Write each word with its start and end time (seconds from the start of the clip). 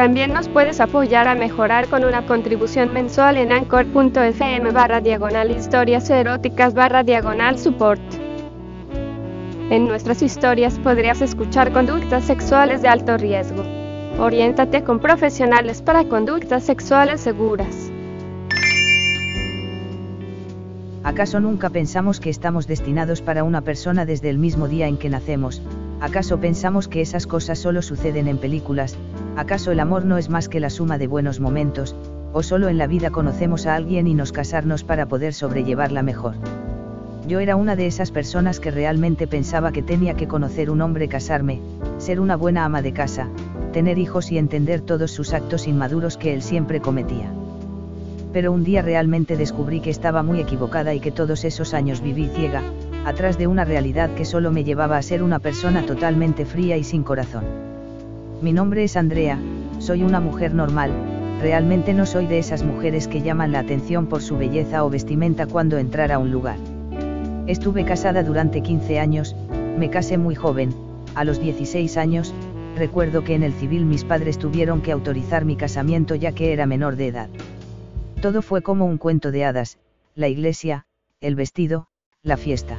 También 0.00 0.32
nos 0.32 0.48
puedes 0.48 0.80
apoyar 0.80 1.28
a 1.28 1.34
mejorar 1.34 1.86
con 1.88 2.06
una 2.06 2.24
contribución 2.24 2.90
mensual 2.90 3.36
en 3.36 3.52
anchor.fm 3.52 4.70
barra 4.70 5.02
diagonal 5.02 5.50
historias 5.50 6.08
eróticas 6.08 6.72
barra 6.72 7.02
diagonal 7.02 7.58
support. 7.58 8.00
En 9.68 9.86
nuestras 9.86 10.22
historias 10.22 10.78
podrías 10.78 11.20
escuchar 11.20 11.70
conductas 11.74 12.24
sexuales 12.24 12.80
de 12.80 12.88
alto 12.88 13.18
riesgo. 13.18 13.62
Oriéntate 14.18 14.84
con 14.84 15.00
profesionales 15.00 15.82
para 15.82 16.04
conductas 16.04 16.64
sexuales 16.64 17.20
seguras. 17.20 17.92
¿Acaso 21.04 21.40
nunca 21.40 21.68
pensamos 21.68 22.20
que 22.20 22.30
estamos 22.30 22.66
destinados 22.66 23.20
para 23.20 23.44
una 23.44 23.60
persona 23.60 24.06
desde 24.06 24.30
el 24.30 24.38
mismo 24.38 24.66
día 24.66 24.88
en 24.88 24.96
que 24.96 25.10
nacemos? 25.10 25.60
¿Acaso 26.00 26.40
pensamos 26.40 26.88
que 26.88 27.02
esas 27.02 27.26
cosas 27.26 27.58
solo 27.58 27.82
suceden 27.82 28.28
en 28.28 28.38
películas? 28.38 28.96
¿Acaso 29.40 29.72
el 29.72 29.80
amor 29.80 30.04
no 30.04 30.18
es 30.18 30.28
más 30.28 30.50
que 30.50 30.60
la 30.60 30.68
suma 30.68 30.98
de 30.98 31.06
buenos 31.06 31.40
momentos? 31.40 31.96
¿O 32.34 32.42
solo 32.42 32.68
en 32.68 32.76
la 32.76 32.86
vida 32.86 33.08
conocemos 33.08 33.66
a 33.66 33.74
alguien 33.74 34.06
y 34.06 34.12
nos 34.12 34.32
casarnos 34.32 34.84
para 34.84 35.06
poder 35.06 35.32
sobrellevarla 35.32 36.02
mejor? 36.02 36.34
Yo 37.26 37.40
era 37.40 37.56
una 37.56 37.74
de 37.74 37.86
esas 37.86 38.10
personas 38.10 38.60
que 38.60 38.70
realmente 38.70 39.26
pensaba 39.26 39.72
que 39.72 39.80
tenía 39.80 40.12
que 40.12 40.28
conocer 40.28 40.70
un 40.70 40.82
hombre, 40.82 41.08
casarme, 41.08 41.58
ser 41.96 42.20
una 42.20 42.36
buena 42.36 42.66
ama 42.66 42.82
de 42.82 42.92
casa, 42.92 43.28
tener 43.72 43.96
hijos 43.96 44.30
y 44.30 44.36
entender 44.36 44.82
todos 44.82 45.10
sus 45.10 45.32
actos 45.32 45.66
inmaduros 45.66 46.18
que 46.18 46.34
él 46.34 46.42
siempre 46.42 46.82
cometía 46.82 47.32
pero 48.32 48.52
un 48.52 48.62
día 48.62 48.80
realmente 48.80 49.36
descubrí 49.36 49.80
que 49.80 49.90
estaba 49.90 50.22
muy 50.22 50.38
equivocada 50.38 50.94
y 50.94 51.00
que 51.00 51.10
todos 51.10 51.44
esos 51.44 51.74
años 51.74 52.00
viví 52.00 52.28
ciega, 52.28 52.62
atrás 53.04 53.38
de 53.38 53.48
una 53.48 53.64
realidad 53.64 54.14
que 54.14 54.24
solo 54.24 54.52
me 54.52 54.62
llevaba 54.62 54.98
a 54.98 55.02
ser 55.02 55.20
una 55.24 55.40
persona 55.40 55.84
totalmente 55.84 56.46
fría 56.46 56.76
y 56.76 56.84
sin 56.84 57.02
corazón. 57.02 57.69
Mi 58.42 58.54
nombre 58.54 58.84
es 58.84 58.96
Andrea, 58.96 59.38
soy 59.80 60.02
una 60.02 60.18
mujer 60.18 60.54
normal, 60.54 60.90
realmente 61.42 61.92
no 61.92 62.06
soy 62.06 62.26
de 62.26 62.38
esas 62.38 62.62
mujeres 62.62 63.06
que 63.06 63.20
llaman 63.20 63.52
la 63.52 63.58
atención 63.58 64.06
por 64.06 64.22
su 64.22 64.38
belleza 64.38 64.82
o 64.82 64.88
vestimenta 64.88 65.46
cuando 65.46 65.76
entrar 65.76 66.10
a 66.10 66.18
un 66.18 66.30
lugar. 66.30 66.56
Estuve 67.46 67.84
casada 67.84 68.22
durante 68.22 68.62
15 68.62 68.98
años, 68.98 69.36
me 69.76 69.90
casé 69.90 70.16
muy 70.16 70.34
joven, 70.34 70.74
a 71.14 71.24
los 71.24 71.38
16 71.38 71.98
años, 71.98 72.32
recuerdo 72.76 73.24
que 73.24 73.34
en 73.34 73.42
el 73.42 73.52
civil 73.52 73.84
mis 73.84 74.04
padres 74.04 74.38
tuvieron 74.38 74.80
que 74.80 74.92
autorizar 74.92 75.44
mi 75.44 75.56
casamiento 75.56 76.14
ya 76.14 76.32
que 76.32 76.54
era 76.54 76.64
menor 76.64 76.96
de 76.96 77.08
edad. 77.08 77.28
Todo 78.22 78.40
fue 78.40 78.62
como 78.62 78.86
un 78.86 78.96
cuento 78.96 79.32
de 79.32 79.44
hadas, 79.44 79.76
la 80.14 80.28
iglesia, 80.28 80.86
el 81.20 81.34
vestido, 81.34 81.88
la 82.22 82.38
fiesta. 82.38 82.78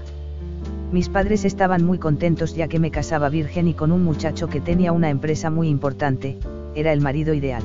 Mis 0.91 1.09
padres 1.09 1.45
estaban 1.45 1.85
muy 1.85 1.97
contentos 1.97 2.55
ya 2.55 2.67
que 2.67 2.79
me 2.79 2.91
casaba 2.91 3.29
virgen 3.29 3.67
y 3.67 3.73
con 3.73 3.91
un 3.91 4.03
muchacho 4.03 4.47
que 4.49 4.59
tenía 4.59 4.91
una 4.91 5.09
empresa 5.09 5.49
muy 5.49 5.69
importante, 5.69 6.37
era 6.75 6.91
el 6.91 7.01
marido 7.01 7.33
ideal. 7.33 7.63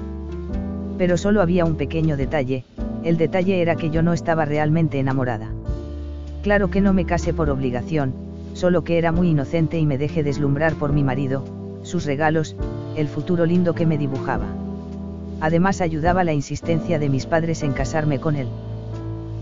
Pero 0.96 1.16
solo 1.16 1.42
había 1.42 1.64
un 1.64 1.74
pequeño 1.74 2.16
detalle, 2.16 2.64
el 3.02 3.16
detalle 3.16 3.60
era 3.60 3.76
que 3.76 3.90
yo 3.90 4.02
no 4.02 4.12
estaba 4.12 4.44
realmente 4.44 4.98
enamorada. 4.98 5.50
Claro 6.42 6.70
que 6.70 6.80
no 6.80 6.92
me 6.92 7.04
casé 7.04 7.34
por 7.34 7.50
obligación, 7.50 8.14
solo 8.54 8.84
que 8.84 8.98
era 8.98 9.12
muy 9.12 9.30
inocente 9.30 9.78
y 9.78 9.86
me 9.86 9.98
dejé 9.98 10.22
deslumbrar 10.22 10.74
por 10.74 10.92
mi 10.92 11.02
marido, 11.02 11.44
sus 11.82 12.06
regalos, 12.06 12.56
el 12.96 13.08
futuro 13.08 13.44
lindo 13.44 13.74
que 13.74 13.86
me 13.86 13.98
dibujaba 13.98 14.46
además 15.40 15.80
ayudaba 15.80 16.24
la 16.24 16.32
insistencia 16.32 16.98
de 16.98 17.08
mis 17.08 17.26
padres 17.26 17.62
en 17.62 17.72
casarme 17.72 18.18
con 18.18 18.36
él. 18.36 18.48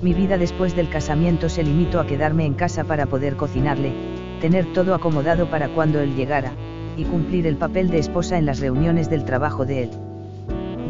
Mi 0.04 0.12
vida 0.12 0.36
después 0.36 0.76
del 0.76 0.90
casamiento 0.90 1.48
se 1.48 1.62
limitó 1.62 1.98
a 1.98 2.06
quedarme 2.06 2.44
en 2.44 2.52
casa 2.52 2.84
para 2.84 3.06
poder 3.06 3.36
cocinarle, 3.36 3.90
tener 4.38 4.70
todo 4.74 4.94
acomodado 4.94 5.48
para 5.48 5.70
cuando 5.70 5.98
él 5.98 6.14
llegara, 6.14 6.52
y 6.98 7.04
cumplir 7.04 7.46
el 7.46 7.56
papel 7.56 7.88
de 7.88 8.00
esposa 8.00 8.36
en 8.36 8.44
las 8.44 8.60
reuniones 8.60 9.08
del 9.08 9.24
trabajo 9.24 9.64
de 9.64 9.84
él. 9.84 9.90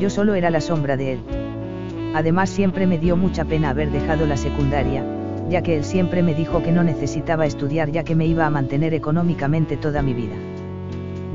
Yo 0.01 0.11
solo 0.11 0.35
era 0.35 0.51
la 0.51 0.61
sombra 0.61 0.97
de 0.97 1.13
él. 1.13 1.21
Además 2.13 2.51
siempre 2.51 2.89
me 2.89 2.99
dio 2.99 3.17
mucha 3.17 3.45
pena 3.45 3.71
haber 3.71 3.93
dejado 3.93 4.27
la 4.27 4.37
secundaria, 4.37 5.05
ya 5.49 5.63
que 5.63 5.77
él 5.77 5.85
siempre 5.85 6.25
me 6.25 6.35
dijo 6.35 6.61
que 6.65 6.73
no 6.73 6.83
necesitaba 6.83 7.47
estudiar 7.47 7.93
ya 7.93 8.03
que 8.03 8.17
me 8.17 8.27
iba 8.27 8.47
a 8.47 8.51
mantener 8.51 8.95
económicamente 8.95 9.77
toda 9.77 10.03
mi 10.03 10.13
vida. 10.13 10.35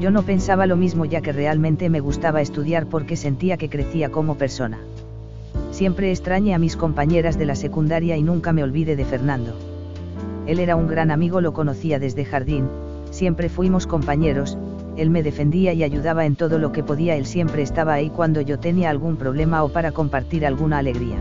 Yo 0.01 0.11
no 0.11 0.23
pensaba 0.23 0.65
lo 0.65 0.75
mismo 0.75 1.05
ya 1.05 1.21
que 1.21 1.31
realmente 1.31 1.89
me 1.89 2.01
gustaba 2.01 2.41
estudiar 2.41 2.87
porque 2.87 3.15
sentía 3.15 3.55
que 3.55 3.69
crecía 3.69 4.09
como 4.09 4.35
persona. 4.35 4.79
Siempre 5.71 6.11
extrañé 6.11 6.53
a 6.53 6.59
mis 6.59 6.75
compañeras 6.75 7.37
de 7.37 7.45
la 7.45 7.55
secundaria 7.55 8.17
y 8.17 8.23
nunca 8.23 8.53
me 8.53 8.63
olvidé 8.63 8.95
de 8.95 9.05
Fernando. 9.05 9.53
Él 10.47 10.59
era 10.59 10.75
un 10.75 10.87
gran 10.87 11.11
amigo, 11.11 11.41
lo 11.41 11.53
conocía 11.53 11.99
desde 11.99 12.25
jardín, 12.25 12.67
siempre 13.11 13.49
fuimos 13.49 13.87
compañeros, 13.87 14.57
él 14.97 15.09
me 15.09 15.23
defendía 15.23 15.73
y 15.73 15.83
ayudaba 15.83 16.25
en 16.25 16.35
todo 16.35 16.59
lo 16.59 16.71
que 16.71 16.83
podía, 16.83 17.15
él 17.15 17.25
siempre 17.25 17.61
estaba 17.61 17.93
ahí 17.93 18.09
cuando 18.09 18.41
yo 18.41 18.59
tenía 18.59 18.89
algún 18.89 19.15
problema 19.15 19.63
o 19.63 19.69
para 19.69 19.91
compartir 19.91 20.45
alguna 20.45 20.79
alegría. 20.79 21.17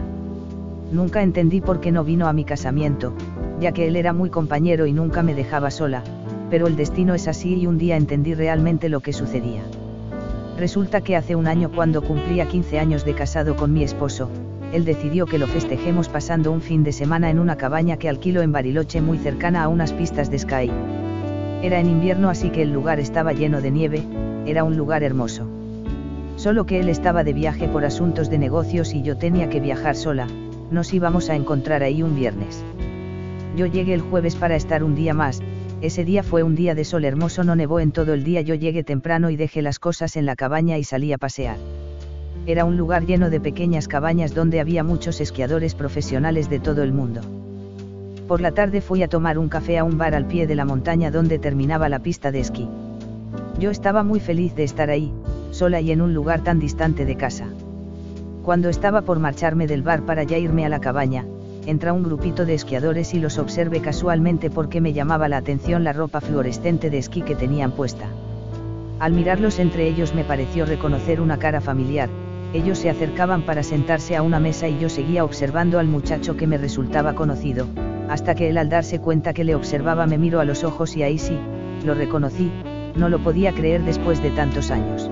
Nunca 0.90 1.22
entendí 1.22 1.60
por 1.60 1.80
qué 1.80 1.92
no 1.92 2.02
vino 2.02 2.26
a 2.26 2.32
mi 2.32 2.44
casamiento, 2.44 3.12
ya 3.60 3.72
que 3.72 3.86
él 3.86 3.96
era 3.96 4.12
muy 4.12 4.30
compañero 4.30 4.86
y 4.86 4.92
nunca 4.92 5.22
me 5.22 5.34
dejaba 5.34 5.70
sola, 5.70 6.02
pero 6.50 6.66
el 6.66 6.76
destino 6.76 7.14
es 7.14 7.28
así 7.28 7.54
y 7.54 7.66
un 7.66 7.78
día 7.78 7.96
entendí 7.96 8.34
realmente 8.34 8.88
lo 8.88 9.00
que 9.00 9.12
sucedía. 9.12 9.62
Resulta 10.58 11.02
que 11.02 11.14
hace 11.14 11.36
un 11.36 11.46
año 11.46 11.70
cuando 11.70 12.02
cumplía 12.02 12.48
15 12.48 12.80
años 12.80 13.04
de 13.04 13.14
casado 13.14 13.54
con 13.54 13.72
mi 13.72 13.84
esposo, 13.84 14.28
él 14.72 14.84
decidió 14.84 15.24
que 15.24 15.38
lo 15.38 15.46
festejemos 15.46 16.08
pasando 16.08 16.50
un 16.50 16.60
fin 16.60 16.82
de 16.82 16.90
semana 16.90 17.30
en 17.30 17.38
una 17.38 17.56
cabaña 17.56 17.96
que 17.96 18.08
alquilo 18.08 18.42
en 18.42 18.50
Bariloche 18.50 19.00
muy 19.00 19.18
cercana 19.18 19.62
a 19.62 19.68
unas 19.68 19.92
pistas 19.92 20.32
de 20.32 20.38
Sky. 20.40 20.68
Era 21.62 21.78
en 21.78 21.88
invierno 21.88 22.28
así 22.28 22.50
que 22.50 22.62
el 22.62 22.72
lugar 22.72 22.98
estaba 22.98 23.32
lleno 23.32 23.60
de 23.60 23.70
nieve, 23.70 24.02
era 24.46 24.64
un 24.64 24.76
lugar 24.76 25.04
hermoso. 25.04 25.46
Solo 26.34 26.66
que 26.66 26.80
él 26.80 26.88
estaba 26.88 27.22
de 27.22 27.34
viaje 27.34 27.68
por 27.68 27.84
asuntos 27.84 28.28
de 28.28 28.38
negocios 28.38 28.94
y 28.94 29.02
yo 29.02 29.16
tenía 29.16 29.48
que 29.48 29.60
viajar 29.60 29.94
sola, 29.94 30.26
nos 30.72 30.92
íbamos 30.92 31.30
a 31.30 31.36
encontrar 31.36 31.84
ahí 31.84 32.02
un 32.02 32.16
viernes. 32.16 32.64
Yo 33.56 33.66
llegué 33.66 33.94
el 33.94 34.00
jueves 34.00 34.34
para 34.34 34.56
estar 34.56 34.82
un 34.82 34.96
día 34.96 35.14
más, 35.14 35.40
ese 35.80 36.04
día 36.04 36.24
fue 36.24 36.42
un 36.42 36.56
día 36.56 36.74
de 36.74 36.84
sol 36.84 37.04
hermoso, 37.04 37.44
no 37.44 37.54
nevó 37.54 37.78
en 37.78 37.92
todo 37.92 38.12
el 38.12 38.24
día, 38.24 38.40
yo 38.40 38.56
llegué 38.56 38.82
temprano 38.82 39.30
y 39.30 39.36
dejé 39.36 39.62
las 39.62 39.78
cosas 39.78 40.16
en 40.16 40.26
la 40.26 40.34
cabaña 40.34 40.76
y 40.76 40.82
salí 40.82 41.12
a 41.12 41.18
pasear. 41.18 41.56
Era 42.46 42.64
un 42.64 42.76
lugar 42.76 43.06
lleno 43.06 43.30
de 43.30 43.40
pequeñas 43.40 43.86
cabañas 43.86 44.34
donde 44.34 44.58
había 44.58 44.82
muchos 44.82 45.20
esquiadores 45.20 45.76
profesionales 45.76 46.50
de 46.50 46.58
todo 46.58 46.82
el 46.82 46.92
mundo. 46.92 47.20
Por 48.26 48.40
la 48.40 48.52
tarde 48.52 48.80
fui 48.80 49.02
a 49.04 49.08
tomar 49.08 49.38
un 49.38 49.48
café 49.48 49.78
a 49.78 49.84
un 49.84 49.98
bar 49.98 50.14
al 50.16 50.26
pie 50.26 50.48
de 50.48 50.56
la 50.56 50.64
montaña 50.64 51.12
donde 51.12 51.38
terminaba 51.38 51.88
la 51.88 52.00
pista 52.00 52.32
de 52.32 52.40
esquí. 52.40 52.68
Yo 53.60 53.70
estaba 53.70 54.02
muy 54.02 54.18
feliz 54.18 54.56
de 54.56 54.64
estar 54.64 54.90
ahí, 54.90 55.12
sola 55.52 55.80
y 55.80 55.92
en 55.92 56.02
un 56.02 56.12
lugar 56.12 56.42
tan 56.42 56.58
distante 56.58 57.04
de 57.04 57.16
casa. 57.16 57.46
Cuando 58.42 58.68
estaba 58.68 59.02
por 59.02 59.20
marcharme 59.20 59.66
del 59.66 59.82
bar 59.82 60.04
para 60.04 60.24
ya 60.24 60.38
irme 60.38 60.66
a 60.66 60.68
la 60.68 60.80
cabaña, 60.80 61.24
entra 61.68 61.92
un 61.92 62.02
grupito 62.02 62.46
de 62.46 62.54
esquiadores 62.54 63.12
y 63.12 63.20
los 63.20 63.36
observé 63.36 63.80
casualmente 63.80 64.48
porque 64.48 64.80
me 64.80 64.94
llamaba 64.94 65.28
la 65.28 65.36
atención 65.36 65.84
la 65.84 65.92
ropa 65.92 66.22
fluorescente 66.22 66.88
de 66.88 66.96
esquí 66.96 67.20
que 67.20 67.34
tenían 67.34 67.72
puesta. 67.72 68.06
Al 68.98 69.12
mirarlos 69.12 69.58
entre 69.58 69.86
ellos 69.86 70.14
me 70.14 70.24
pareció 70.24 70.64
reconocer 70.64 71.20
una 71.20 71.38
cara 71.38 71.60
familiar, 71.60 72.08
ellos 72.54 72.78
se 72.78 72.88
acercaban 72.88 73.42
para 73.42 73.62
sentarse 73.62 74.16
a 74.16 74.22
una 74.22 74.40
mesa 74.40 74.66
y 74.66 74.78
yo 74.78 74.88
seguía 74.88 75.24
observando 75.24 75.78
al 75.78 75.86
muchacho 75.86 76.38
que 76.38 76.46
me 76.46 76.56
resultaba 76.56 77.14
conocido, 77.14 77.66
hasta 78.08 78.34
que 78.34 78.48
él 78.48 78.56
al 78.56 78.70
darse 78.70 78.98
cuenta 78.98 79.34
que 79.34 79.44
le 79.44 79.54
observaba 79.54 80.06
me 80.06 80.16
miró 80.16 80.40
a 80.40 80.46
los 80.46 80.64
ojos 80.64 80.96
y 80.96 81.02
ahí 81.02 81.18
sí, 81.18 81.38
lo 81.84 81.92
reconocí, 81.92 82.50
no 82.96 83.10
lo 83.10 83.18
podía 83.18 83.52
creer 83.52 83.84
después 83.84 84.22
de 84.22 84.30
tantos 84.30 84.70
años. 84.70 85.10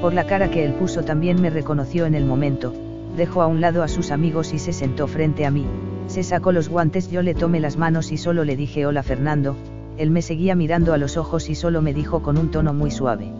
Por 0.00 0.14
la 0.14 0.24
cara 0.24 0.50
que 0.50 0.64
él 0.64 0.72
puso 0.72 1.02
también 1.02 1.42
me 1.42 1.50
reconoció 1.50 2.06
en 2.06 2.14
el 2.14 2.24
momento, 2.24 2.72
dejó 3.16 3.42
a 3.42 3.46
un 3.46 3.60
lado 3.60 3.82
a 3.82 3.88
sus 3.88 4.10
amigos 4.10 4.52
y 4.52 4.58
se 4.58 4.72
sentó 4.72 5.06
frente 5.06 5.46
a 5.46 5.50
mí, 5.50 5.66
se 6.06 6.22
sacó 6.22 6.52
los 6.52 6.68
guantes, 6.68 7.10
yo 7.10 7.22
le 7.22 7.34
tomé 7.34 7.60
las 7.60 7.76
manos 7.76 8.12
y 8.12 8.16
solo 8.16 8.44
le 8.44 8.56
dije 8.56 8.86
hola 8.86 9.02
Fernando, 9.02 9.56
él 9.98 10.10
me 10.10 10.22
seguía 10.22 10.54
mirando 10.54 10.92
a 10.92 10.98
los 10.98 11.16
ojos 11.16 11.50
y 11.50 11.54
solo 11.54 11.82
me 11.82 11.92
dijo 11.92 12.22
con 12.22 12.38
un 12.38 12.50
tono 12.50 12.72
muy 12.72 12.90
suave. 12.90 13.32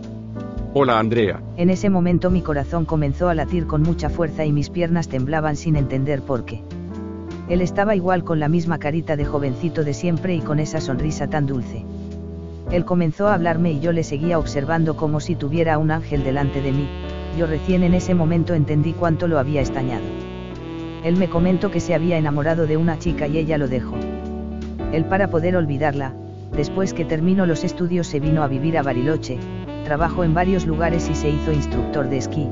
Hola 0.75 0.99
Andrea. 0.99 1.41
En 1.57 1.71
ese 1.71 1.89
momento 1.89 2.31
mi 2.31 2.43
corazón 2.43 2.85
comenzó 2.85 3.29
a 3.29 3.35
latir 3.35 3.67
con 3.67 3.83
mucha 3.83 4.11
fuerza 4.11 4.45
y 4.45 4.53
mis 4.53 4.69
piernas 4.69 5.09
temblaban 5.09 5.57
sin 5.57 5.77
entender 5.77 6.21
por 6.21 6.45
qué. 6.45 6.63
Él 7.49 7.63
estaba 7.63 7.97
igual 7.97 8.25
con 8.25 8.41
la 8.41 8.49
misma 8.49 8.79
carita 8.79 9.17
de 9.17 9.25
jovencito 9.25 9.83
de 9.83 9.95
siempre 9.95 10.35
y 10.35 10.41
con 10.41 10.59
esa 10.59 10.81
sonrisa 10.81 11.31
tan 11.31 11.47
dulce. 11.47 11.85
Él 12.71 12.85
comenzó 12.85 13.29
a 13.29 13.35
hablarme 13.35 13.73
y 13.73 13.81
yo 13.81 13.93
le 13.93 14.05
seguía 14.05 14.39
observando 14.39 14.97
como 14.97 15.21
si 15.21 15.35
tuviera 15.35 15.79
un 15.79 15.91
ángel 15.91 16.23
delante 16.23 16.61
de 16.61 16.73
mí, 16.73 16.89
yo 17.39 17.47
recién 17.47 17.85
en 17.85 17.95
ese 17.95 18.17
momento 18.17 18.53
entendí 18.53 18.93
cuánto 18.93 19.29
lo 19.29 19.39
había 19.39 19.61
estañado. 19.61 20.05
Él 21.05 21.17
me 21.17 21.29
comentó 21.29 21.71
que 21.71 21.79
se 21.79 21.95
había 21.95 22.19
enamorado 22.19 22.67
de 22.67 22.77
una 22.77 22.99
chica 22.99 23.29
y 23.29 23.39
ella 23.39 23.57
lo 23.59 23.69
dejó. 23.69 23.95
Él 24.93 25.05
para 25.05 25.29
poder 25.29 25.57
olvidarla, 25.57 26.15
después 26.57 26.93
que 26.93 27.05
terminó 27.05 27.47
los 27.47 27.63
estudios 27.63 28.09
se 28.09 28.19
vino 28.19 28.43
a 28.43 28.49
vivir 28.49 28.77
a 28.77 28.83
Bariloche, 28.83 29.39
trabajó 29.85 30.25
en 30.25 30.35
varios 30.35 30.67
lugares 30.67 31.09
y 31.09 31.15
se 31.15 31.31
hizo 31.31 31.53
instructor 31.53 32.09
de 32.09 32.19
esquí. 32.19 32.49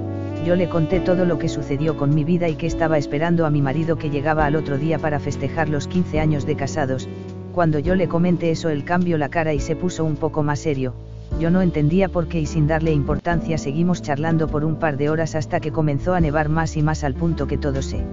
Yo 0.47 0.55
le 0.55 0.69
conté 0.69 1.00
todo 1.00 1.25
lo 1.25 1.41
que 1.41 1.49
sucedió 1.49 1.97
con 1.97 2.15
mi 2.15 2.23
vida 2.23 2.49
y 2.49 2.55
que 2.55 2.69
estaba 2.69 2.97
esperando 2.97 3.44
a 3.44 3.50
mi 3.50 3.62
marido 3.62 3.97
que 3.97 4.11
llegaba 4.11 4.47
al 4.47 4.55
otro 4.55 4.79
día 4.79 5.00
para 5.00 5.19
festejar 5.19 5.69
los 5.69 5.88
15 5.88 6.21
años 6.21 6.47
de 6.47 6.55
casados. 6.55 7.09
Cuando 7.53 7.81
yo 7.81 7.97
le 7.97 8.06
comenté 8.06 8.53
eso 8.53 8.69
él 8.69 8.85
cambió 8.85 9.19
la 9.19 9.31
cara 9.31 9.53
y 9.53 9.59
se 9.59 9.75
puso 9.75 10.05
un 10.05 10.15
poco 10.15 10.44
más 10.44 10.61
serio. 10.61 10.94
Yo 11.40 11.50
no 11.50 11.61
entendía 11.61 12.08
por 12.08 12.28
qué 12.28 12.40
y 12.40 12.46
sin 12.46 12.67
darle 12.67 12.93
importancia 12.93 13.58
seguimos 13.58 14.00
charlando 14.00 14.49
por 14.49 14.64
un 14.64 14.76
par 14.76 14.96
de 14.96 15.11
horas 15.11 15.34
hasta 15.34 15.61
que 15.61 15.70
comenzó 15.70 16.14
a 16.14 16.20
nevar 16.20 16.49
más 16.49 16.76
y 16.76 16.82
más 16.82 17.05
al 17.05 17.14
punto 17.14 17.46
que 17.46 17.58
todos 17.58 17.87
se 17.87 18.05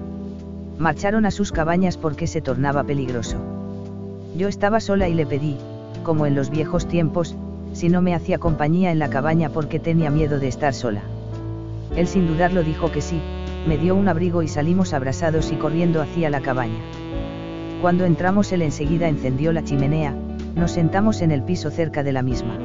marcharon 0.78 1.26
a 1.26 1.32
sus 1.32 1.52
cabañas 1.52 1.98
porque 1.98 2.28
se 2.28 2.42
tornaba 2.42 2.84
peligroso. 2.84 3.38
Yo 4.36 4.48
estaba 4.48 4.80
sola 4.80 5.08
y 5.08 5.14
le 5.14 5.26
pedí, 5.26 5.58
como 6.04 6.26
en 6.26 6.36
los 6.36 6.50
viejos 6.50 6.88
tiempos, 6.88 7.36
si 7.72 7.90
no 7.90 8.02
me 8.02 8.14
hacía 8.14 8.38
compañía 8.38 8.92
en 8.92 9.00
la 9.00 9.10
cabaña 9.10 9.50
porque 9.50 9.80
tenía 9.80 10.10
miedo 10.10 10.40
de 10.40 10.48
estar 10.48 10.74
sola. 10.74 11.02
Él 11.96 12.08
sin 12.08 12.28
dudarlo 12.28 12.64
dijo 12.64 12.92
que 12.92 13.02
sí, 13.02 13.22
me 13.68 13.78
dio 13.78 13.96
un 13.96 14.08
abrigo 14.10 14.42
y 14.42 14.48
salimos 14.48 14.94
abrazados 14.94 15.52
y 15.52 15.56
corriendo 15.56 16.02
hacia 16.02 16.30
la 16.30 16.42
cabaña. 16.42 16.82
Cuando 17.82 18.06
entramos 18.06 18.52
él 18.52 18.62
enseguida 18.62 19.08
encendió 19.08 19.54
la 19.54 19.64
chimenea, 19.64 20.16
nos 20.56 20.72
sentamos 20.72 21.22
en 21.22 21.32
el 21.32 21.44
piso 21.44 21.70
cerca 21.70 22.04
de 22.04 22.14
la 22.14 22.22
misma. 22.22 22.58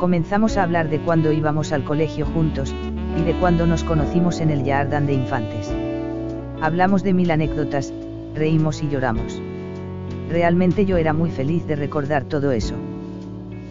Comenzamos 0.00 0.56
a 0.56 0.62
hablar 0.62 0.88
de 0.88 0.98
cuando 0.98 1.30
íbamos 1.30 1.72
al 1.72 1.84
colegio 1.84 2.24
juntos, 2.24 2.74
y 3.18 3.22
de 3.22 3.34
cuando 3.34 3.66
nos 3.66 3.84
conocimos 3.84 4.40
en 4.40 4.48
el 4.48 4.64
Jardín 4.64 5.04
de 5.04 5.12
Infantes. 5.12 5.70
Hablamos 6.62 7.02
de 7.02 7.12
mil 7.12 7.30
anécdotas, 7.30 7.92
reímos 8.34 8.82
y 8.82 8.88
lloramos. 8.88 9.42
Realmente 10.30 10.86
yo 10.86 10.96
era 10.96 11.12
muy 11.12 11.30
feliz 11.30 11.66
de 11.66 11.76
recordar 11.76 12.24
todo 12.24 12.50
eso. 12.50 12.76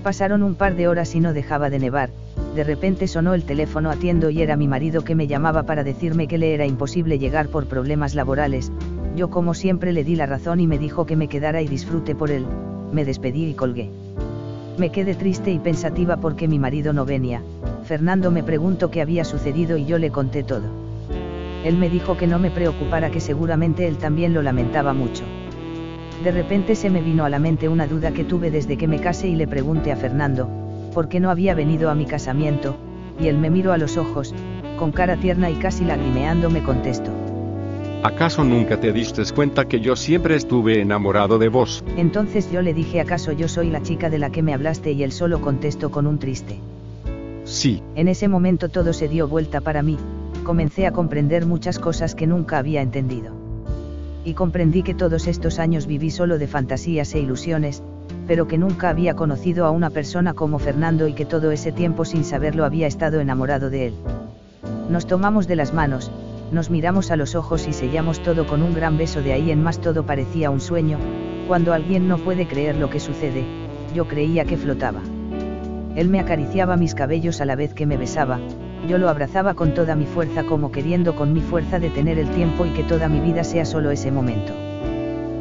Pasaron 0.04 0.44
un 0.44 0.54
par 0.54 0.76
de 0.76 0.88
horas 0.88 1.16
y 1.16 1.20
no 1.20 1.34
dejaba 1.34 1.72
de 1.72 1.80
nevar, 1.80 2.12
de 2.56 2.64
repente 2.64 3.08
sonó 3.08 3.34
el 3.34 3.44
teléfono 3.44 3.90
atiendo 3.90 4.30
y 4.30 4.44
era 4.44 4.56
mi 4.56 4.68
marido 4.68 5.04
que 5.04 5.16
me 5.16 5.25
llamaba 5.25 5.64
para 5.64 5.84
decirme 5.84 6.28
que 6.28 6.38
le 6.38 6.54
era 6.54 6.68
imposible 6.68 7.18
llegar 7.18 7.48
por 7.48 7.66
problemas 7.66 8.14
laborales, 8.14 8.72
yo 9.16 9.32
como 9.32 9.56
siempre 9.56 9.94
le 9.94 10.04
di 10.04 10.16
la 10.16 10.28
razón 10.28 10.60
y 10.60 10.68
me 10.68 10.78
dijo 10.78 11.08
que 11.08 11.16
me 11.16 11.28
quedara 11.28 11.64
y 11.64 11.68
disfrute 11.68 12.14
por 12.14 12.30
él, 12.30 12.46
me 12.94 13.04
despedí 13.04 13.48
y 13.48 13.56
colgué. 13.56 13.90
Me 14.80 14.92
quedé 14.92 15.14
triste 15.14 15.52
y 15.52 15.60
pensativa 15.60 16.16
porque 16.16 16.48
mi 16.48 16.58
marido 16.58 16.94
no 16.94 17.04
venía, 17.04 17.42
Fernando 17.84 18.31
me 18.31 18.44
preguntó 18.44 18.90
qué 18.90 19.02
había 19.02 19.26
sucedido 19.26 19.76
y 19.76 19.86
yo 19.86 19.98
le 19.98 20.10
conté 20.10 20.42
todo. 20.42 20.64
Él 21.66 21.76
me 21.76 21.90
dijo 21.90 22.16
que 22.16 22.28
no 22.28 22.40
me 22.40 22.50
preocupara 22.50 23.12
que 23.12 23.20
seguramente 23.20 23.90
él 23.90 23.98
también 23.98 24.34
lo 24.34 24.42
lamentaba 24.42 24.94
mucho. 24.94 25.26
De 26.24 26.31
repente 26.31 26.76
se 26.76 26.90
me 26.90 27.02
vino 27.02 27.26
a 27.26 27.30
la 27.30 27.40
mente 27.40 27.68
una 27.68 27.88
duda 27.88 28.14
que 28.14 28.24
tuve 28.24 28.52
desde 28.52 28.78
que 28.78 28.88
me 28.88 29.02
casé 29.02 29.28
y 29.28 29.36
le 29.36 29.50
pregunté 29.50 29.92
a 29.92 29.98
Fernando, 29.98 30.50
por 30.94 31.10
qué 31.10 31.20
no 31.20 31.30
había 31.30 31.56
venido 31.56 31.90
a 31.90 31.96
mi 31.96 32.06
casamiento, 32.06 32.78
y 33.20 33.28
él 33.28 33.38
me 33.38 33.50
miró 33.50 33.74
a 33.74 33.78
los 33.78 33.98
ojos, 33.98 34.34
con 34.78 34.94
cara 34.94 35.18
tierna 35.18 35.50
y 35.50 35.56
casi 35.56 35.84
lagrimeando 35.84 36.50
me 36.50 36.64
contestó. 36.64 37.19
¿Acaso 38.01 38.46
nunca 38.46 38.80
te 38.80 38.94
diste 38.94 39.24
cuenta 39.36 39.66
que 39.66 39.81
yo 39.81 39.98
siempre 39.98 40.38
estuve 40.38 40.81
enamorado 40.81 41.38
de 41.38 41.50
vos? 41.50 41.84
Entonces 41.98 42.50
yo 42.50 42.62
le 42.62 42.74
dije, 42.74 43.01
¿acaso 43.01 43.34
yo 43.34 43.50
soy 43.50 43.69
la 43.69 43.84
chica 43.84 44.10
de 44.10 44.19
la 44.19 44.30
que 44.30 44.42
me 44.42 44.54
hablaste? 44.54 44.94
Y 44.94 45.04
él 45.04 45.12
solo 45.12 45.42
contestó 45.42 45.92
con 45.92 46.07
un 46.07 46.18
triste. 46.18 46.62
Sí. 47.44 47.84
En 47.96 48.07
ese 48.07 48.30
momento 48.30 48.69
todo 48.69 48.94
se 48.94 49.10
dio 49.10 49.28
vuelta 49.28 49.60
para 49.60 49.81
mí, 49.81 49.98
comencé 50.46 50.88
a 50.88 50.94
comprender 50.94 51.46
muchas 51.46 51.78
cosas 51.78 52.16
que 52.16 52.25
nunca 52.25 52.57
había 52.57 52.81
entendido. 52.81 53.34
Y 54.24 54.34
comprendí 54.34 54.81
que 54.81 54.94
todos 54.94 55.28
estos 55.28 55.60
años 55.60 55.86
viví 55.86 56.10
solo 56.10 56.38
de 56.38 56.48
fantasías 56.48 57.13
e 57.16 57.19
ilusiones, 57.19 57.84
pero 58.28 58.48
que 58.48 58.57
nunca 58.57 58.90
había 58.90 59.18
conocido 59.18 59.66
a 59.66 59.72
una 59.72 59.90
persona 59.90 60.34
como 60.34 60.57
Fernando 60.60 61.06
y 61.10 61.13
que 61.13 61.25
todo 61.25 61.51
ese 61.51 61.74
tiempo 61.74 62.06
sin 62.06 62.24
saberlo 62.24 62.63
había 62.63 62.88
estado 62.88 63.19
enamorado 63.19 63.69
de 63.69 63.88
él. 63.88 63.94
Nos 64.90 65.06
tomamos 65.06 65.48
de 65.48 65.57
las 65.57 65.74
manos, 65.74 66.12
nos 66.51 66.69
miramos 66.69 67.12
a 67.12 67.16
los 67.16 67.36
ojos 67.36 67.68
y 67.68 67.74
sellamos 67.74 68.22
todo 68.22 68.48
con 68.48 68.62
un 68.62 68.74
gran 68.74 68.98
beso 68.98 69.22
de 69.22 69.34
ahí 69.34 69.51
en 69.51 69.63
más 69.63 69.80
todo 69.80 70.06
parecía 70.06 70.50
un 70.50 70.60
sueño, 70.60 70.98
cuando 71.48 71.74
alguien 71.74 72.07
no 72.07 72.18
puede 72.18 72.48
creer 72.48 72.75
lo 72.78 72.90
que 72.90 73.00
sucede, 73.00 73.46
yo 73.94 74.07
creía 74.07 74.46
que 74.46 74.57
flotaba. 74.57 75.01
Él 75.96 76.10
me 76.10 76.19
acariciaba 76.19 76.78
mis 76.78 76.96
cabellos 76.96 77.42
a 77.42 77.46
la 77.46 77.56
vez 77.56 77.74
que 77.74 77.86
me 77.86 77.98
besaba, 77.98 78.40
yo 78.88 78.98
lo 78.98 79.10
abrazaba 79.10 79.54
con 79.54 79.74
toda 79.74 79.96
mi 79.96 80.06
fuerza 80.06 80.44
como 80.44 80.72
queriendo 80.72 81.16
con 81.16 81.34
mi 81.34 81.42
fuerza 81.42 81.80
detener 81.80 82.18
el 82.18 82.30
tiempo 82.30 82.66
y 82.66 82.69
que 82.72 82.84
toda 82.84 83.10
mi 83.10 83.19
vida 83.19 83.44
sea 83.44 83.66
solo 83.66 83.92
ese 83.92 84.12
momento. 84.12 84.54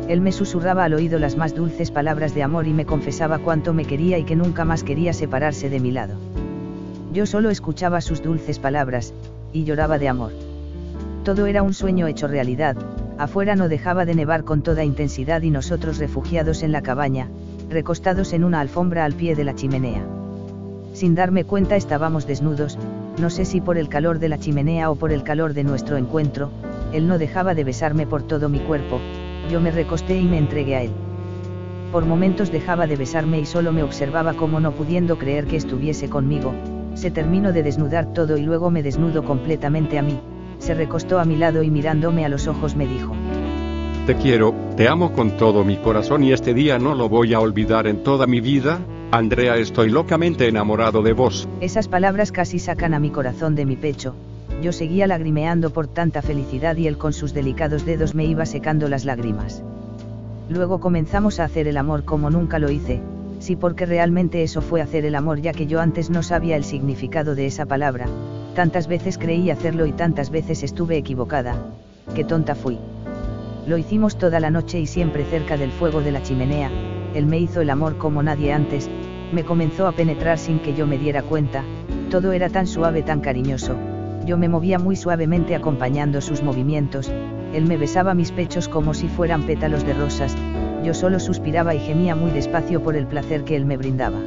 Él 0.08 0.20
me 0.20 0.32
susurraba 0.32 0.84
al 0.84 0.94
oído 0.94 1.18
las 1.18 1.36
más 1.36 1.54
dulces 1.54 1.90
palabras 1.90 2.34
de 2.34 2.42
amor 2.42 2.66
y 2.66 2.72
me 2.72 2.86
confesaba 2.86 3.38
cuánto 3.38 3.74
me 3.74 3.84
quería 3.84 4.18
y 4.18 4.24
que 4.24 4.36
nunca 4.36 4.64
más 4.64 4.82
quería 4.82 5.12
separarse 5.12 5.68
de 5.68 5.80
mi 5.80 5.90
lado. 5.90 6.16
Yo 7.12 7.26
solo 7.26 7.50
escuchaba 7.50 8.00
sus 8.00 8.22
dulces 8.22 8.58
palabras, 8.58 9.12
y 9.52 9.64
lloraba 9.64 9.98
de 9.98 10.08
amor. 10.08 10.47
Todo 11.28 11.44
era 11.44 11.62
un 11.62 11.74
sueño 11.74 12.06
hecho 12.06 12.26
realidad, 12.26 12.74
afuera 13.18 13.54
no 13.54 13.68
dejaba 13.68 14.06
de 14.06 14.14
nevar 14.14 14.44
con 14.44 14.62
toda 14.62 14.82
intensidad 14.82 15.42
y 15.42 15.50
nosotros 15.50 15.98
refugiados 15.98 16.62
en 16.62 16.72
la 16.72 16.80
cabaña, 16.80 17.28
recostados 17.68 18.32
en 18.32 18.44
una 18.44 18.60
alfombra 18.60 19.04
al 19.04 19.12
pie 19.12 19.34
de 19.34 19.44
la 19.44 19.54
chimenea. 19.54 20.06
Sin 20.94 21.14
darme 21.14 21.44
cuenta 21.44 21.76
estábamos 21.76 22.26
desnudos, 22.26 22.78
no 23.18 23.28
sé 23.28 23.44
si 23.44 23.60
por 23.60 23.76
el 23.76 23.90
calor 23.90 24.20
de 24.20 24.30
la 24.30 24.38
chimenea 24.38 24.90
o 24.90 24.96
por 24.96 25.12
el 25.12 25.22
calor 25.22 25.52
de 25.52 25.64
nuestro 25.64 25.98
encuentro, 25.98 26.50
él 26.94 27.06
no 27.06 27.18
dejaba 27.18 27.54
de 27.54 27.64
besarme 27.64 28.06
por 28.06 28.22
todo 28.22 28.48
mi 28.48 28.60
cuerpo, 28.60 28.98
yo 29.50 29.60
me 29.60 29.70
recosté 29.70 30.16
y 30.16 30.24
me 30.24 30.38
entregué 30.38 30.76
a 30.76 30.82
él. 30.84 30.92
Por 31.92 32.06
momentos 32.06 32.50
dejaba 32.50 32.86
de 32.86 32.96
besarme 32.96 33.38
y 33.38 33.44
solo 33.44 33.70
me 33.70 33.82
observaba 33.82 34.32
como 34.32 34.60
no 34.60 34.72
pudiendo 34.72 35.18
creer 35.18 35.44
que 35.44 35.56
estuviese 35.56 36.08
conmigo, 36.08 36.54
se 36.94 37.10
terminó 37.10 37.52
de 37.52 37.64
desnudar 37.64 38.14
todo 38.14 38.38
y 38.38 38.42
luego 38.44 38.70
me 38.70 38.82
desnudo 38.82 39.22
completamente 39.26 39.98
a 39.98 40.02
mí, 40.02 40.18
se 40.58 40.74
recostó 40.74 41.18
a 41.18 41.24
mi 41.24 41.36
lado 41.36 41.62
y 41.62 41.70
mirándome 41.70 42.24
a 42.24 42.28
los 42.28 42.46
ojos 42.46 42.76
me 42.76 42.86
dijo. 42.86 43.14
Te 44.06 44.16
quiero, 44.16 44.54
te 44.76 44.88
amo 44.88 45.12
con 45.12 45.36
todo 45.36 45.64
mi 45.64 45.76
corazón 45.76 46.24
y 46.24 46.32
este 46.32 46.54
día 46.54 46.78
no 46.78 46.94
lo 46.94 47.08
voy 47.08 47.34
a 47.34 47.40
olvidar 47.40 47.86
en 47.86 48.02
toda 48.02 48.26
mi 48.26 48.40
vida, 48.40 48.80
Andrea 49.10 49.56
estoy 49.56 49.90
locamente 49.90 50.48
enamorado 50.48 51.02
de 51.02 51.12
vos. 51.12 51.48
Esas 51.60 51.88
palabras 51.88 52.32
casi 52.32 52.58
sacan 52.58 52.94
a 52.94 53.00
mi 53.00 53.10
corazón 53.10 53.54
de 53.54 53.66
mi 53.66 53.76
pecho, 53.76 54.14
yo 54.62 54.72
seguía 54.72 55.06
lagrimeando 55.06 55.70
por 55.70 55.86
tanta 55.86 56.20
felicidad 56.20 56.76
y 56.76 56.86
él 56.86 56.98
con 56.98 57.12
sus 57.12 57.32
delicados 57.32 57.84
dedos 57.84 58.14
me 58.14 58.24
iba 58.24 58.44
secando 58.44 58.88
las 58.88 59.04
lágrimas. 59.04 59.62
Luego 60.48 60.80
comenzamos 60.80 61.38
a 61.38 61.44
hacer 61.44 61.68
el 61.68 61.76
amor 61.76 62.04
como 62.04 62.30
nunca 62.30 62.58
lo 62.58 62.70
hice, 62.70 63.00
sí 63.38 63.54
porque 63.54 63.86
realmente 63.86 64.42
eso 64.42 64.60
fue 64.60 64.80
hacer 64.80 65.04
el 65.04 65.14
amor 65.14 65.40
ya 65.40 65.52
que 65.52 65.66
yo 65.66 65.80
antes 65.80 66.10
no 66.10 66.22
sabía 66.22 66.56
el 66.56 66.64
significado 66.64 67.34
de 67.34 67.46
esa 67.46 67.66
palabra, 67.66 68.06
tantas 68.58 68.88
veces 68.88 69.18
creí 69.18 69.50
hacerlo 69.50 69.86
y 69.86 69.92
tantas 69.92 70.30
veces 70.30 70.64
estuve 70.64 70.96
equivocada, 70.96 71.54
qué 72.12 72.24
tonta 72.24 72.56
fui. 72.56 72.76
Lo 73.68 73.78
hicimos 73.78 74.18
toda 74.18 74.40
la 74.40 74.50
noche 74.50 74.80
y 74.80 74.86
siempre 74.88 75.24
cerca 75.26 75.56
del 75.56 75.70
fuego 75.70 76.00
de 76.00 76.10
la 76.10 76.24
chimenea, 76.24 76.68
él 77.14 77.26
me 77.26 77.38
hizo 77.38 77.60
el 77.60 77.70
amor 77.70 77.98
como 77.98 78.20
nadie 78.20 78.52
antes, 78.52 78.90
me 79.30 79.44
comenzó 79.44 79.86
a 79.86 79.92
penetrar 79.92 80.38
sin 80.38 80.58
que 80.58 80.74
yo 80.74 80.88
me 80.88 80.98
diera 80.98 81.22
cuenta, 81.22 81.62
todo 82.10 82.32
era 82.32 82.48
tan 82.48 82.66
suave, 82.66 83.04
tan 83.04 83.20
cariñoso, 83.20 83.76
yo 84.26 84.36
me 84.36 84.48
movía 84.48 84.80
muy 84.80 84.96
suavemente 84.96 85.54
acompañando 85.54 86.20
sus 86.20 86.42
movimientos, 86.42 87.12
él 87.54 87.64
me 87.64 87.76
besaba 87.76 88.12
mis 88.14 88.32
pechos 88.32 88.68
como 88.68 88.92
si 88.92 89.06
fueran 89.06 89.44
pétalos 89.44 89.86
de 89.86 89.94
rosas, 89.94 90.34
yo 90.82 90.94
solo 90.94 91.20
suspiraba 91.20 91.76
y 91.76 91.78
gemía 91.78 92.16
muy 92.16 92.32
despacio 92.32 92.82
por 92.82 92.96
el 92.96 93.06
placer 93.06 93.44
que 93.44 93.54
él 93.54 93.66
me 93.66 93.76
brindaba. 93.76 94.18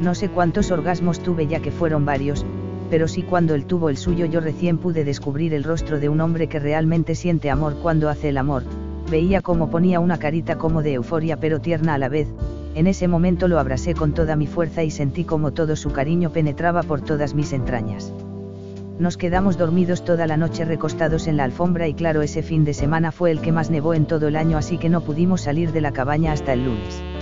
No 0.00 0.14
sé 0.14 0.30
cuántos 0.30 0.70
orgasmos 0.70 1.20
tuve 1.20 1.46
ya 1.46 1.60
que 1.60 1.70
fueron 1.70 2.06
varios, 2.06 2.46
pero 2.90 3.08
sí 3.08 3.22
cuando 3.22 3.54
él 3.54 3.64
tuvo 3.64 3.88
el 3.88 3.96
suyo 3.96 4.26
yo 4.26 4.40
recién 4.40 4.78
pude 4.78 5.04
descubrir 5.04 5.54
el 5.54 5.64
rostro 5.64 6.00
de 6.00 6.08
un 6.08 6.20
hombre 6.20 6.48
que 6.48 6.58
realmente 6.58 7.14
siente 7.14 7.50
amor 7.50 7.76
cuando 7.82 8.08
hace 8.08 8.28
el 8.28 8.38
amor, 8.38 8.62
veía 9.10 9.42
cómo 9.42 9.70
ponía 9.70 10.00
una 10.00 10.18
carita 10.18 10.56
como 10.56 10.82
de 10.82 10.94
euforia 10.94 11.38
pero 11.38 11.60
tierna 11.60 11.94
a 11.94 11.98
la 11.98 12.08
vez, 12.08 12.28
en 12.74 12.86
ese 12.88 13.06
momento 13.06 13.46
lo 13.46 13.58
abracé 13.58 13.94
con 13.94 14.12
toda 14.12 14.34
mi 14.34 14.46
fuerza 14.46 14.82
y 14.82 14.90
sentí 14.90 15.24
como 15.24 15.52
todo 15.52 15.76
su 15.76 15.92
cariño 15.92 16.30
penetraba 16.30 16.82
por 16.82 17.00
todas 17.00 17.34
mis 17.34 17.52
entrañas. 17.52 18.12
Nos 18.98 19.16
quedamos 19.16 19.58
dormidos 19.58 20.04
toda 20.04 20.26
la 20.26 20.36
noche 20.36 20.64
recostados 20.64 21.26
en 21.26 21.36
la 21.36 21.44
alfombra 21.44 21.88
y 21.88 21.94
claro 21.94 22.22
ese 22.22 22.42
fin 22.42 22.64
de 22.64 22.74
semana 22.74 23.12
fue 23.12 23.30
el 23.30 23.40
que 23.40 23.52
más 23.52 23.70
nevó 23.70 23.94
en 23.94 24.06
todo 24.06 24.28
el 24.28 24.36
año 24.36 24.56
así 24.56 24.78
que 24.78 24.88
no 24.88 25.00
pudimos 25.00 25.42
salir 25.42 25.72
de 25.72 25.80
la 25.80 25.92
cabaña 25.92 26.32
hasta 26.32 26.52
el 26.52 26.64
lunes. 26.64 27.13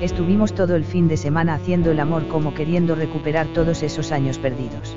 Estuvimos 0.00 0.54
todo 0.54 0.76
el 0.76 0.84
fin 0.84 1.08
de 1.08 1.16
semana 1.16 1.54
haciendo 1.54 1.90
el 1.90 2.00
amor 2.00 2.28
como 2.28 2.54
queriendo 2.54 2.94
recuperar 2.94 3.46
todos 3.48 3.82
esos 3.82 4.12
años 4.12 4.38
perdidos. 4.38 4.96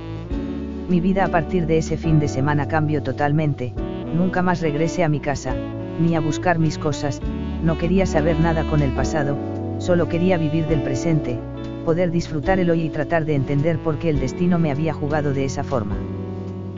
Mi 0.90 1.00
vida 1.02 1.26
a 1.26 1.28
partir 1.28 1.68
de 1.68 1.78
ese 1.78 1.98
fin 1.98 2.20
de 2.20 2.28
semana 2.28 2.68
cambió 2.68 3.04
totalmente, 3.04 3.74
nunca 4.16 4.42
más 4.42 4.62
regresé 4.62 5.04
a 5.04 5.10
mi 5.10 5.20
casa, 5.20 5.54
ni 6.00 6.16
a 6.16 6.20
buscar 6.20 6.60
mis 6.60 6.78
cosas, 6.78 7.22
no 7.64 7.78
quería 7.78 8.06
saber 8.06 8.40
nada 8.40 8.64
con 8.70 8.82
el 8.82 8.92
pasado, 8.92 9.38
solo 9.80 10.08
quería 10.08 10.38
vivir 10.38 10.68
del 10.68 10.82
presente, 10.82 11.40
poder 11.86 12.12
disfrutar 12.12 12.60
el 12.60 12.70
hoy 12.70 12.84
y 12.84 12.90
tratar 12.90 13.26
de 13.26 13.36
entender 13.36 13.78
por 13.80 14.00
qué 14.00 14.10
el 14.10 14.20
destino 14.20 14.60
me 14.60 14.72
había 14.72 14.94
jugado 14.94 15.34
de 15.34 15.46
esa 15.46 15.64
forma. 15.64 15.96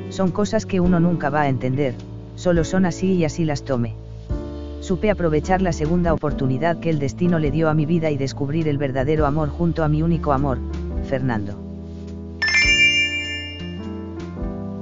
Son 0.10 0.32
cosas 0.32 0.66
que 0.66 0.80
uno 0.80 1.00
nunca 1.00 1.30
va 1.30 1.42
a 1.42 1.50
entender, 1.50 1.96
Solo 2.40 2.64
son 2.64 2.86
así 2.86 3.16
y 3.16 3.26
así 3.26 3.44
las 3.44 3.64
tome. 3.64 3.96
Supe 4.82 5.10
aprovechar 5.10 5.62
la 5.62 5.74
segunda 5.74 6.14
oportunidad 6.14 6.80
que 6.80 6.90
el 6.90 7.00
destino 7.00 7.40
le 7.40 7.52
dio 7.52 7.70
a 7.70 7.74
mi 7.74 7.86
vida 7.86 8.12
y 8.12 8.18
descubrir 8.18 8.68
el 8.68 8.78
verdadero 8.78 9.26
amor 9.26 9.50
junto 9.50 9.84
a 9.84 9.90
mi 9.90 10.02
único 10.02 10.32
amor, 10.32 10.60
Fernando. 11.08 11.70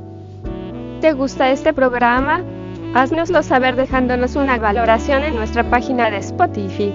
¿Te 1.03 1.15
gusta 1.15 1.51
este 1.51 1.73
programa? 1.73 2.45
Haznoslo 2.95 3.43
saber 3.43 3.75
dejándonos 3.75 4.37
una 4.37 4.57
valoración 4.59 5.25
en 5.25 5.35
nuestra 5.35 5.69
página 5.69 6.09
de 6.13 6.19
Spotify. 6.19 6.95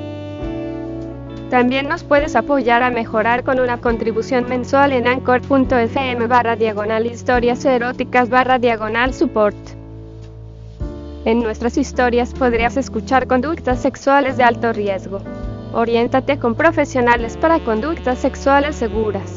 También 1.50 1.90
nos 1.90 2.06
puedes 2.06 2.38
apoyar 2.38 2.84
a 2.84 2.90
mejorar 2.90 3.44
con 3.44 3.60
una 3.60 3.82
contribución 3.82 4.48
mensual 4.48 4.94
en 4.94 5.08
anchor.fm 5.08 6.26
barra 6.28 6.56
diagonal 6.56 7.06
historias 7.06 7.66
eróticas 7.66 8.30
barra 8.30 8.58
diagonal 8.60 9.14
support. 9.14 9.58
En 11.26 11.44
nuestras 11.44 11.78
historias 11.78 12.34
podrías 12.34 12.78
escuchar 12.78 13.28
conductas 13.28 13.82
sexuales 13.82 14.38
de 14.38 14.44
alto 14.44 14.72
riesgo. 14.72 15.20
Oriéntate 15.74 16.40
con 16.40 16.56
profesionales 16.56 17.36
para 17.36 17.60
conductas 17.60 18.20
sexuales 18.20 18.78
seguras. 18.78 19.37